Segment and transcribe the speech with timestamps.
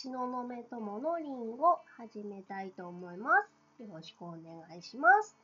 [0.00, 3.30] 東雲友のリンを始めたいと思いま
[3.76, 3.82] す。
[3.82, 4.38] よろしくお願
[4.78, 5.36] いします。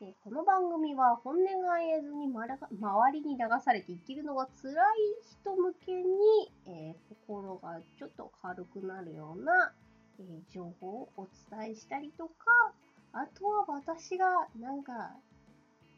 [0.00, 4.76] えこの番組は本音が言えずに周りに流されて生きるのが辛い
[5.42, 6.08] 人向けに、
[6.66, 9.70] えー、心がちょっと軽くなるような、
[10.18, 12.32] えー、情報をお伝えしたりとか、
[13.12, 15.12] あとは私がなんか、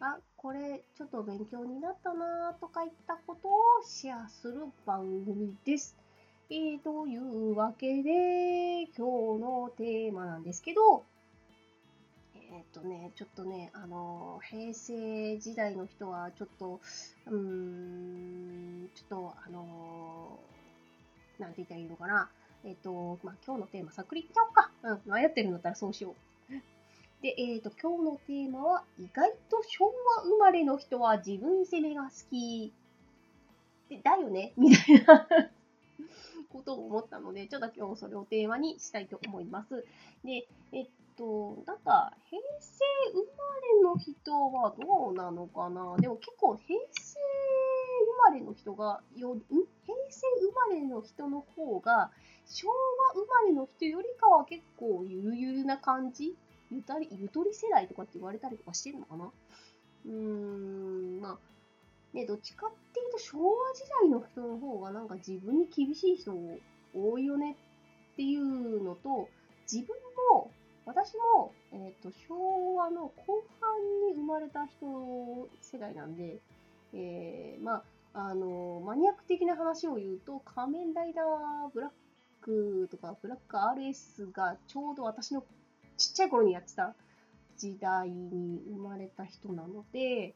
[0.01, 3.53] あ、これちょっと勉強になったなとかいったことを
[3.87, 5.97] シェアする番組です。
[6.51, 11.05] えー、というわけで、今日のテーマなんですけど、
[12.35, 16.81] えっ、ー、とね、ちょっとね、あの、平成時代の人は、ちょっと、
[17.27, 20.39] うーん、ちょっと、あの、
[21.39, 22.29] なんて言ったらいいのかな。
[22.65, 24.71] えっ、と、まあ、今日のテーマ、さっくりいっちゃおうか。
[24.83, 26.15] うん、迷ってるんだったらそうしよ
[26.51, 26.53] う。
[27.23, 29.87] で、えっ、と、今日のテーマは、意外と昭
[30.17, 32.73] 和生まれの人は自分責めが好き。
[33.89, 35.51] で、だよねみたいな
[36.53, 39.85] ことを思ったので、ちょっと今日それをテーマにしたいと思います。
[40.25, 43.25] で、えっと、なんか、平成生ま
[43.63, 45.97] れの人はどうなのかな？
[45.99, 47.19] でも結構平成
[48.29, 52.11] 生まれの人がよ、平成生まれの人の方が、
[52.47, 52.75] 昭和
[53.15, 56.35] 生まれの人よりかは結構ゆるゆるな感じ？
[56.71, 59.31] ゆ、とり世代とかって言われたりとかしてるのかな？
[60.07, 60.62] うーん、
[62.13, 66.33] ね、どっちかっていうと昭和時代の人の方がなんか自分に厳しい人
[66.95, 67.57] 多いよね
[68.13, 69.29] っていうのと、
[69.71, 69.97] 自分
[70.33, 70.51] も、
[70.85, 76.41] 私も、えっ、ー、と、昭和の後半に生まれた人世代なんで、
[76.93, 77.83] えー、まあ、
[78.15, 81.91] あの、マニアック的な話を言うと、仮面ライダーブラッ
[82.43, 85.45] クとか、ブラック RS がちょうど私の
[85.97, 86.95] ちっちゃい頃にやってた
[87.57, 90.35] 時代に生まれた人なので、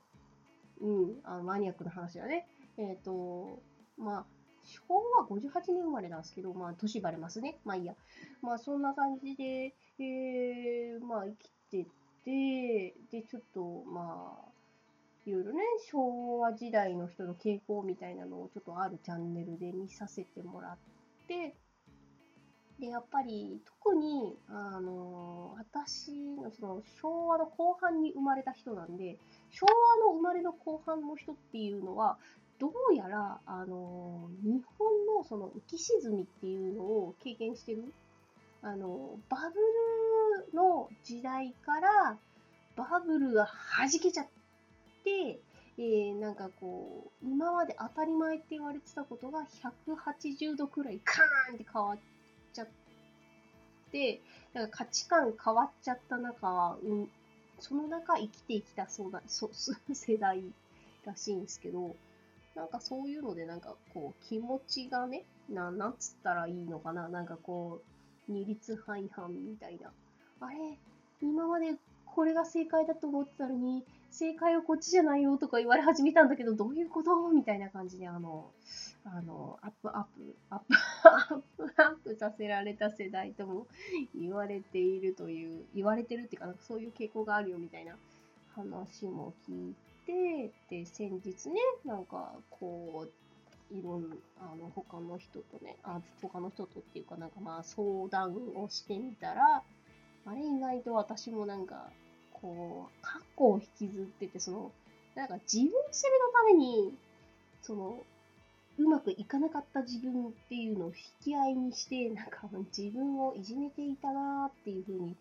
[0.81, 2.47] うん、あのマニアックな話だね。
[2.79, 3.63] えっ、ー、と、
[3.99, 4.25] まあ、
[4.65, 4.83] 昭
[5.19, 7.57] 和58年生まれなんですけど、まあ、年バレますね。
[7.65, 7.95] まあいいや。
[8.43, 11.87] まあ、そんな感じで、えー、まあ、生きて
[12.25, 14.49] て、で、ちょっと、まあ、
[15.25, 20.77] いろいろね、昭和時代の人の傾向みたいなのをちょっとあるチャンネルで見させてもらっ
[21.27, 21.55] て、
[22.79, 25.36] で、やっぱり、特に、あの、私の
[26.51, 29.19] その昭和の後半に生まれた人なんで、
[29.51, 32.19] 昭和の生まれの後半の人っていうのは、
[32.59, 37.93] どうやら、あの、日本のその浮き沈みっていうのを経験してる。
[38.63, 39.61] あの、バブ
[40.53, 42.19] ルの時代から、
[42.77, 43.47] バブルが
[43.79, 44.27] 弾けちゃっ
[45.05, 45.41] て、
[45.79, 49.47] えー、なんかこう、今まで当たり前って言われてたことが
[49.87, 51.99] 180度くらいカーンって変わっ
[52.55, 52.86] ちゃって、
[54.53, 57.09] なんか価値観変わっちゃった中、うん、
[57.61, 59.51] その中生きてきたそうだ、そう
[59.95, 60.43] 世代
[61.05, 61.95] らしいんですけど、
[62.55, 67.81] なんかそういうのでなんかこう気持ちがね、な、なんつったらいいのかな、なんかこ
[68.29, 69.93] う、二律背反みたいな。
[70.41, 70.79] あれ、
[71.23, 71.77] 今まで
[72.07, 77.29] これが正解だと思ってたのに、正解はこっちじゃないよとか言われ始めたんだけど、どういうこと？
[77.29, 78.51] みたいな感じで、あの、
[79.05, 80.75] あの、アップ、アップ、アップ
[82.27, 83.67] アップさせられた世代とも
[84.15, 87.97] 言われているという、言われてるっていうか、なんかそういう傾向があるよみたいな
[88.55, 89.75] 話も聞い
[90.07, 99.63] て、で、先日ね、なんか、こう、いろんな、あの、他の人とね、あ、他の人とっていうか、なんかまあ相談をしてみたら、
[100.27, 101.91] あれ意外と私もなんか、
[102.33, 104.73] こう、過去を引きずってて、その、
[105.15, 106.95] なんか自分責めのために、
[107.63, 108.03] その、
[108.79, 115.19] うまくいかなかった自分っていうのを引き合いにして、なんか 自分をいじめていたなっていうふうに、ち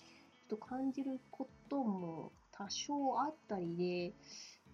[0.52, 4.14] ょっと感じることも多少あったりで、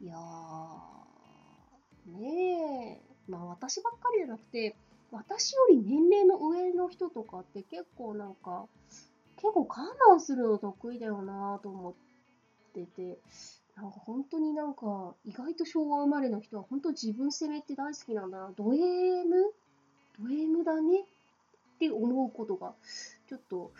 [0.02, 4.76] いやー、ねえ、まあ私ばっかりじゃなくて、
[5.12, 8.68] 私より年齢の上の人とかって結構なんか、
[9.36, 9.66] 結構我
[10.16, 11.94] 慢するの得意だよなと思っ
[12.74, 13.20] てて、
[13.76, 18.52] なんか本当になんか、意外と昭和生まれの人は本当自分責めって大好きなんだな。
[18.56, 18.82] ド M?
[20.20, 21.02] ド M だね？
[21.02, 21.04] っ
[21.80, 22.74] て思うことが
[23.28, 23.72] ちょっと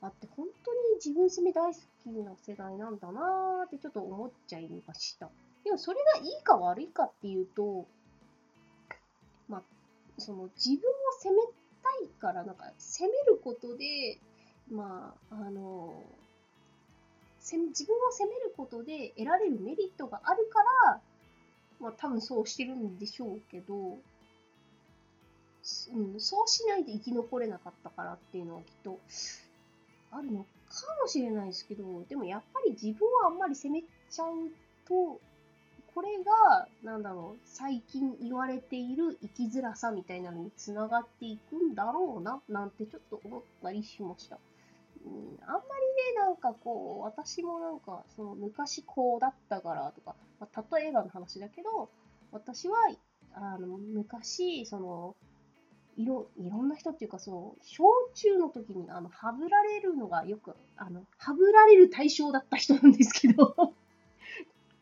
[0.00, 5.28] あって、本当に自分責め大好きな世代なんだなーってちょっと思っちゃいました。
[5.62, 7.86] でもそれがいいか悪いかっていうと、
[9.48, 9.62] まあ、
[10.16, 10.82] その自分を
[11.20, 14.18] 責めたいから、なんか責めることで、
[14.70, 16.02] まあ、あの、
[17.56, 21.00] 自分を責めることで得られるメリットがあるから、
[21.80, 23.76] まあ多分そうしてるんでしょうけど、う
[26.16, 28.98] ん、そうしないで生き残れなかったからっていうのはきっと
[30.10, 30.44] あるのか
[31.02, 34.50] もしれないですけど、でもやっぱり自分をあんまり責めちゃう
[34.86, 35.20] と、
[35.94, 44.38] これが、なんだろう、最近言われている生きづらさみたいなのにつながっていくんだろうな、なんてちょっと思ったりしました。
[45.46, 51.90] あんまりね、なんかこう、私もなんか、その昔こうだったからとか、まあ、例えばの話だけど、
[52.32, 52.76] 私は、
[53.34, 55.16] あの、昔、その、
[55.96, 57.84] いろ、いろんな人っていうか、その、小
[58.14, 63.54] 中の時に、あの、はぶられるのがよく、あの、はぶられる対象だった人なんですけど、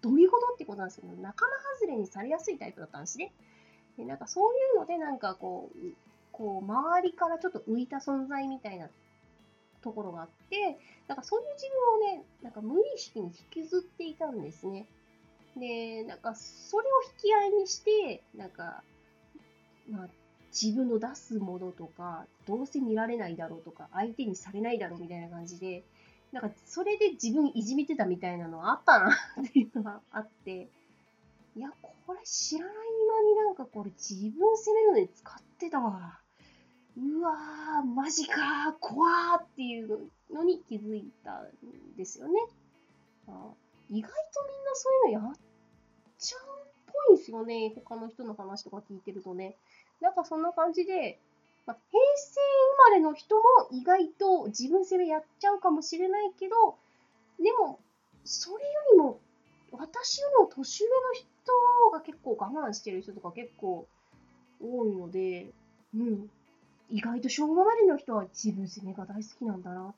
[0.02, 3.32] どういうことってことなんですけど、仲間外れにされやすいタイプだったんですね。
[3.96, 5.78] で、なんかそういうので、なんかこう、
[6.32, 8.90] こう、周りからちょっと浮いた存在みたいな
[9.86, 11.66] ところがあって、なんかそういう自
[12.02, 14.86] 分をね、なんか無意識に引きずっていたんですね。
[15.56, 18.82] で、なんかそれを引き合いにして、なんか、
[19.88, 20.08] まあ、
[20.50, 25.84] 自分の出すものとか、どうせ見られないだろうとか、相手にされないだろうみたいな感じで、
[26.32, 29.10] なんかそれで自分いじめてたみたいなのあったな
[29.40, 30.68] っていうのがあって、
[31.54, 36.20] いや、これ知らない間になんかこれ自分責めるのに使ってたわ。
[36.98, 41.48] うわー、マジか、怖ーっていうのに気づいたん
[41.96, 42.32] ですよね。
[43.88, 45.38] 意外とみんなそういうのやっ
[46.18, 47.72] ちゃうっぽいんですよね。
[47.74, 49.56] 他の人の話とか聞いてるとね。
[50.00, 51.18] なんかそんな感じで、
[51.66, 52.40] ま、平成
[52.88, 56.76] 生まれの人も意外と自分責めやっちゃうかもしれないけど、
[57.42, 57.80] でも、
[58.24, 59.20] それよりも、
[59.72, 61.26] 私よりも年上の人
[61.92, 63.86] が結構我慢してる人とか結構
[64.60, 65.52] 多いので、
[65.94, 66.30] うん。
[66.90, 69.94] 意外と昭和までの人は自分責めが大好きなんだなっ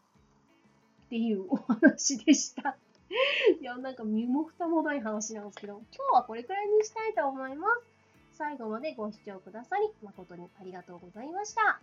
[1.11, 2.76] ていうお話でした。
[3.61, 7.99] いや、なんか身も蓋もない話なんですけど、今日はこれくらいにしたいと思います。
[8.35, 11.81] 最後までご視聴くださり誠にありがとうございました。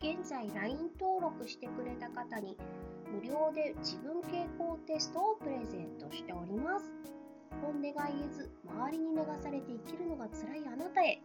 [0.00, 2.56] 現在 LINE 登録してくれた方に
[3.12, 6.92] 無料で自分傾向テストをプレゼントしております。
[7.62, 11.20] 本音が言えず周りに流されて生きるのが辛いあなたへ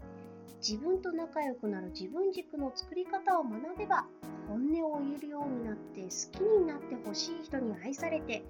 [0.58, 4.06] 自分と仲良くなる自分軸の作り方を学べば
[4.48, 8.44] 本音を言えるようになって好きになってほしい人に愛されて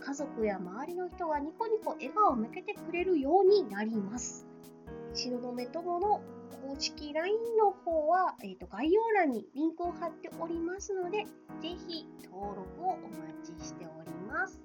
[0.00, 4.46] 家族や周りの人がニコニコ笑顔を向けてくれるようになります。
[5.14, 6.22] 東雲友の
[6.68, 11.24] 公式 LINE の方は、えー、と概要欄にリンクを貼っておりますので、
[11.62, 14.60] ぜひ登録をお待ちしております。